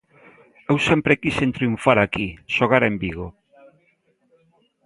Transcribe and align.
Eu 0.71 0.75
sempre 0.87 1.19
quixen 1.21 1.49
triunfar 1.57 1.97
aquí, 1.99 2.27
xogar 2.55 2.83
en 2.89 2.95
Vigo. 3.03 3.27